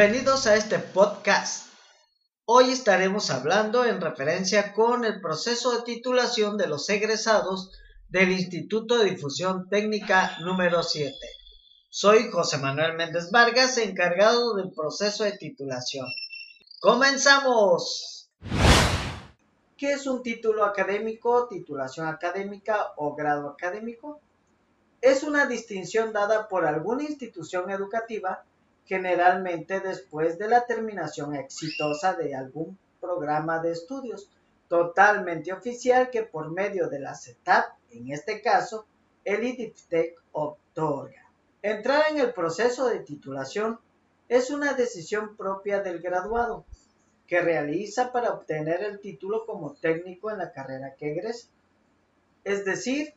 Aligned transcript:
Bienvenidos 0.00 0.46
a 0.46 0.56
este 0.56 0.78
podcast. 0.78 1.66
Hoy 2.46 2.70
estaremos 2.70 3.30
hablando 3.30 3.84
en 3.84 4.00
referencia 4.00 4.72
con 4.72 5.04
el 5.04 5.20
proceso 5.20 5.76
de 5.76 5.82
titulación 5.82 6.56
de 6.56 6.68
los 6.68 6.88
egresados 6.88 7.70
del 8.08 8.32
Instituto 8.32 8.96
de 8.96 9.10
Difusión 9.10 9.68
Técnica 9.68 10.38
número 10.40 10.82
7. 10.82 11.14
Soy 11.90 12.30
José 12.30 12.56
Manuel 12.56 12.94
Méndez 12.94 13.30
Vargas, 13.30 13.76
encargado 13.76 14.54
del 14.54 14.72
proceso 14.72 15.24
de 15.24 15.32
titulación. 15.32 16.06
¡Comenzamos! 16.80 18.30
¿Qué 19.76 19.92
es 19.92 20.06
un 20.06 20.22
título 20.22 20.64
académico, 20.64 21.46
titulación 21.46 22.06
académica 22.06 22.94
o 22.96 23.14
grado 23.14 23.50
académico? 23.50 24.18
Es 25.02 25.24
una 25.24 25.44
distinción 25.44 26.14
dada 26.14 26.48
por 26.48 26.64
alguna 26.64 27.02
institución 27.02 27.70
educativa 27.70 28.46
generalmente 28.90 29.78
después 29.78 30.36
de 30.36 30.48
la 30.48 30.66
terminación 30.66 31.36
exitosa 31.36 32.14
de 32.14 32.34
algún 32.34 32.76
programa 33.00 33.60
de 33.60 33.70
estudios 33.70 34.28
totalmente 34.66 35.52
oficial 35.52 36.10
que 36.10 36.24
por 36.24 36.50
medio 36.50 36.88
de 36.88 36.98
la 36.98 37.14
CETAP, 37.14 37.72
en 37.92 38.10
este 38.10 38.42
caso, 38.42 38.86
el 39.24 39.44
IDIFTEC 39.44 40.20
otorga. 40.32 41.30
Entrar 41.62 42.10
en 42.10 42.18
el 42.18 42.34
proceso 42.34 42.88
de 42.88 42.98
titulación 42.98 43.78
es 44.28 44.50
una 44.50 44.72
decisión 44.72 45.36
propia 45.36 45.82
del 45.82 46.00
graduado 46.00 46.64
que 47.28 47.40
realiza 47.40 48.10
para 48.10 48.32
obtener 48.32 48.82
el 48.82 48.98
título 48.98 49.46
como 49.46 49.74
técnico 49.74 50.32
en 50.32 50.38
la 50.38 50.50
carrera 50.50 50.96
que 50.96 51.12
egresa. 51.12 51.46
Es 52.42 52.64
decir, 52.64 53.14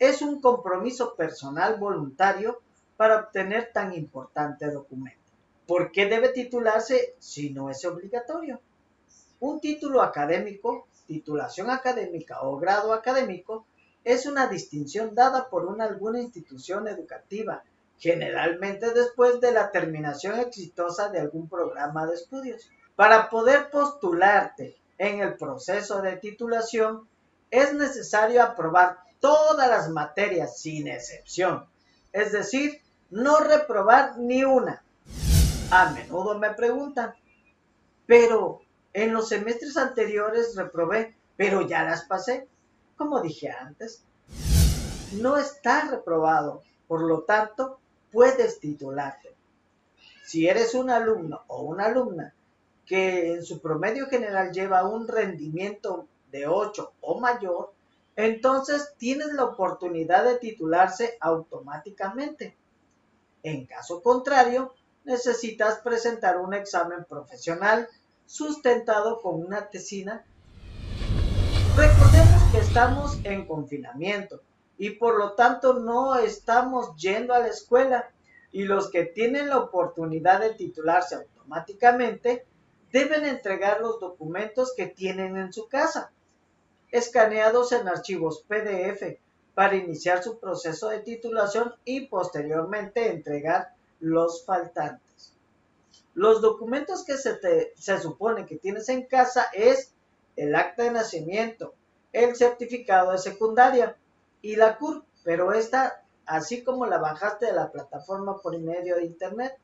es 0.00 0.20
un 0.20 0.40
compromiso 0.40 1.14
personal 1.14 1.78
voluntario 1.78 2.60
para 3.00 3.18
obtener 3.18 3.70
tan 3.72 3.94
importante 3.94 4.70
documento. 4.70 5.32
¿Por 5.66 5.90
qué 5.90 6.04
debe 6.04 6.28
titularse 6.28 7.14
si 7.18 7.48
no 7.48 7.70
es 7.70 7.82
obligatorio? 7.86 8.60
Un 9.38 9.58
título 9.58 10.02
académico, 10.02 10.86
titulación 11.06 11.70
académica 11.70 12.42
o 12.42 12.58
grado 12.58 12.92
académico 12.92 13.64
es 14.04 14.26
una 14.26 14.48
distinción 14.48 15.14
dada 15.14 15.48
por 15.48 15.64
una 15.64 15.86
alguna 15.86 16.20
institución 16.20 16.88
educativa, 16.88 17.62
generalmente 17.96 18.92
después 18.92 19.40
de 19.40 19.52
la 19.52 19.70
terminación 19.70 20.38
exitosa 20.38 21.08
de 21.08 21.20
algún 21.20 21.48
programa 21.48 22.06
de 22.06 22.16
estudios. 22.16 22.68
Para 22.96 23.30
poder 23.30 23.70
postularte 23.70 24.76
en 24.98 25.20
el 25.20 25.38
proceso 25.38 26.02
de 26.02 26.18
titulación, 26.18 27.08
es 27.50 27.72
necesario 27.72 28.42
aprobar 28.42 28.98
todas 29.20 29.70
las 29.70 29.88
materias 29.88 30.60
sin 30.60 30.86
excepción, 30.86 31.66
es 32.12 32.32
decir, 32.32 32.82
no 33.10 33.38
reprobar 33.40 34.18
ni 34.18 34.44
una. 34.44 34.82
A 35.70 35.90
menudo 35.90 36.38
me 36.38 36.50
preguntan, 36.50 37.14
pero 38.06 38.60
en 38.92 39.12
los 39.12 39.28
semestres 39.28 39.76
anteriores 39.76 40.56
reprobé, 40.56 41.14
pero 41.36 41.62
ya 41.62 41.84
las 41.84 42.04
pasé 42.04 42.48
como 43.00 43.22
dije 43.22 43.50
antes, 43.50 44.04
no 45.12 45.38
está 45.38 45.88
reprobado, 45.90 46.62
por 46.86 47.00
lo 47.00 47.22
tanto, 47.22 47.80
puedes 48.12 48.60
titularte. 48.60 49.34
Si 50.22 50.46
eres 50.46 50.74
un 50.74 50.90
alumno 50.90 51.40
o 51.46 51.62
una 51.62 51.86
alumna 51.86 52.34
que 52.84 53.32
en 53.32 53.42
su 53.42 53.62
promedio 53.62 54.06
general 54.08 54.52
lleva 54.52 54.86
un 54.86 55.08
rendimiento 55.08 56.08
de 56.30 56.46
8 56.46 56.92
o 57.00 57.18
mayor, 57.18 57.72
entonces 58.16 58.92
tienes 58.98 59.32
la 59.32 59.44
oportunidad 59.44 60.24
de 60.24 60.36
titularse 60.36 61.16
automáticamente. 61.20 62.54
En 63.42 63.66
caso 63.66 64.02
contrario, 64.02 64.74
necesitas 65.04 65.80
presentar 65.80 66.38
un 66.38 66.54
examen 66.54 67.04
profesional 67.04 67.88
sustentado 68.26 69.20
con 69.20 69.42
una 69.44 69.68
tesina. 69.68 70.24
Recordemos 71.76 72.42
que 72.52 72.58
estamos 72.58 73.18
en 73.24 73.46
confinamiento 73.46 74.40
y 74.78 74.90
por 74.90 75.18
lo 75.18 75.32
tanto 75.32 75.74
no 75.74 76.16
estamos 76.16 76.94
yendo 76.96 77.34
a 77.34 77.40
la 77.40 77.48
escuela 77.48 78.10
y 78.52 78.64
los 78.64 78.90
que 78.90 79.04
tienen 79.04 79.48
la 79.48 79.58
oportunidad 79.58 80.40
de 80.40 80.54
titularse 80.54 81.14
automáticamente 81.14 82.46
deben 82.92 83.24
entregar 83.24 83.80
los 83.80 84.00
documentos 84.00 84.74
que 84.76 84.86
tienen 84.86 85.36
en 85.36 85.52
su 85.52 85.68
casa, 85.68 86.10
escaneados 86.90 87.72
en 87.72 87.88
archivos 87.88 88.44
PDF 88.48 89.18
para 89.54 89.76
iniciar 89.76 90.22
su 90.22 90.38
proceso 90.38 90.88
de 90.88 91.00
titulación 91.00 91.74
y 91.84 92.06
posteriormente 92.06 93.10
entregar 93.10 93.74
los 94.00 94.44
faltantes. 94.44 95.34
Los 96.14 96.40
documentos 96.40 97.04
que 97.04 97.16
se, 97.16 97.34
te, 97.34 97.72
se 97.76 97.98
supone 98.00 98.46
que 98.46 98.56
tienes 98.56 98.88
en 98.88 99.04
casa 99.06 99.46
es 99.52 99.92
el 100.36 100.54
acta 100.54 100.84
de 100.84 100.90
nacimiento, 100.92 101.74
el 102.12 102.34
certificado 102.34 103.12
de 103.12 103.18
secundaria 103.18 103.96
y 104.42 104.56
la 104.56 104.78
CUR, 104.78 105.04
pero 105.22 105.52
esta, 105.52 106.02
así 106.26 106.64
como 106.64 106.86
la 106.86 106.98
bajaste 106.98 107.46
de 107.46 107.52
la 107.52 107.70
plataforma 107.70 108.38
por 108.38 108.58
medio 108.58 108.96
de 108.96 109.04
internet. 109.04 109.56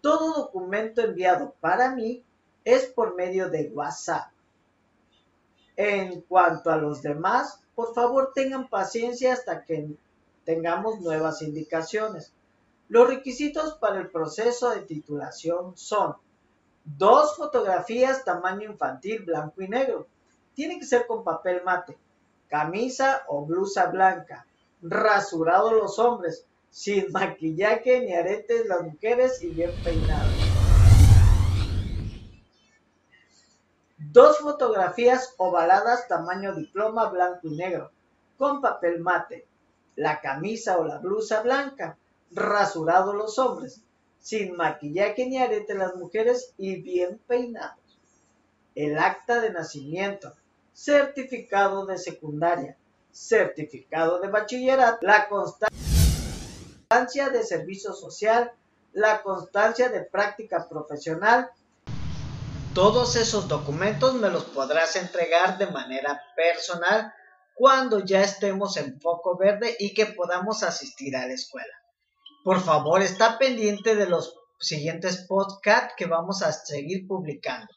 Todo 0.00 0.34
documento 0.34 1.00
enviado 1.00 1.54
para 1.60 1.94
mí 1.94 2.22
es 2.64 2.86
por 2.86 3.14
medio 3.14 3.48
de 3.48 3.70
WhatsApp. 3.70 4.30
En 5.78 6.22
cuanto 6.22 6.70
a 6.72 6.76
los 6.76 7.02
demás, 7.02 7.60
por 7.76 7.94
favor 7.94 8.32
tengan 8.34 8.68
paciencia 8.68 9.32
hasta 9.32 9.62
que 9.64 9.88
tengamos 10.44 11.00
nuevas 11.00 11.40
indicaciones. 11.40 12.32
Los 12.88 13.08
requisitos 13.08 13.74
para 13.74 14.00
el 14.00 14.10
proceso 14.10 14.70
de 14.70 14.80
titulación 14.80 15.76
son 15.76 16.16
dos 16.84 17.36
fotografías 17.36 18.24
tamaño 18.24 18.72
infantil 18.72 19.22
blanco 19.22 19.62
y 19.62 19.68
negro, 19.68 20.08
tiene 20.54 20.80
que 20.80 20.84
ser 20.84 21.06
con 21.06 21.22
papel 21.22 21.62
mate, 21.64 21.96
camisa 22.48 23.22
o 23.28 23.46
blusa 23.46 23.86
blanca, 23.86 24.46
rasurado 24.82 25.72
los 25.72 26.00
hombres, 26.00 26.44
sin 26.70 27.12
maquillaje 27.12 28.00
ni 28.00 28.14
aretes 28.14 28.66
las 28.66 28.82
mujeres 28.82 29.40
y 29.42 29.50
bien 29.50 29.76
peinados. 29.80 30.47
Dos 34.10 34.38
fotografías 34.38 35.34
ovaladas 35.36 36.08
tamaño 36.08 36.54
diploma 36.54 37.10
blanco 37.10 37.40
y 37.42 37.50
negro, 37.50 37.90
con 38.38 38.62
papel 38.62 39.00
mate, 39.00 39.46
la 39.96 40.22
camisa 40.22 40.78
o 40.78 40.84
la 40.84 40.96
blusa 40.96 41.42
blanca, 41.42 41.98
rasurado 42.30 43.12
los 43.12 43.38
hombres, 43.38 43.82
sin 44.18 44.56
maquillaje 44.56 45.26
ni 45.26 45.36
aretes 45.36 45.76
las 45.76 45.94
mujeres 45.94 46.54
y 46.56 46.80
bien 46.80 47.20
peinados. 47.26 48.00
El 48.74 48.98
acta 48.98 49.42
de 49.42 49.50
nacimiento, 49.50 50.32
certificado 50.72 51.84
de 51.84 51.98
secundaria, 51.98 52.78
certificado 53.12 54.20
de 54.20 54.28
bachillerato, 54.28 55.06
la 55.06 55.28
constancia 55.28 57.28
de 57.28 57.42
servicio 57.42 57.92
social, 57.92 58.52
la 58.94 59.22
constancia 59.22 59.90
de 59.90 60.00
práctica 60.00 60.66
profesional. 60.66 61.50
Todos 62.74 63.16
esos 63.16 63.48
documentos 63.48 64.14
me 64.14 64.30
los 64.30 64.44
podrás 64.44 64.94
entregar 64.96 65.58
de 65.58 65.66
manera 65.66 66.22
personal 66.36 67.12
cuando 67.54 68.04
ya 68.04 68.22
estemos 68.22 68.76
en 68.76 69.00
foco 69.00 69.36
verde 69.36 69.76
y 69.78 69.94
que 69.94 70.06
podamos 70.06 70.62
asistir 70.62 71.16
a 71.16 71.26
la 71.26 71.34
escuela. 71.34 71.74
Por 72.44 72.60
favor, 72.60 73.02
está 73.02 73.38
pendiente 73.38 73.96
de 73.96 74.06
los 74.06 74.38
siguientes 74.60 75.26
podcasts 75.28 75.94
que 75.96 76.06
vamos 76.06 76.42
a 76.42 76.52
seguir 76.52 77.06
publicando. 77.06 77.68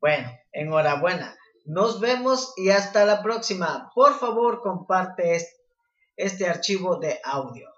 Bueno, 0.00 0.28
enhorabuena. 0.50 1.36
Nos 1.64 2.00
vemos 2.00 2.52
y 2.56 2.70
hasta 2.70 3.04
la 3.04 3.22
próxima. 3.22 3.92
Por 3.94 4.18
favor, 4.18 4.60
comparte 4.60 5.46
este, 6.16 6.48
archivo 6.48 6.96
de 6.96 7.20
audio. 7.22 7.68